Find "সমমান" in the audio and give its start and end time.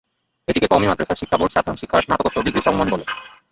2.67-2.87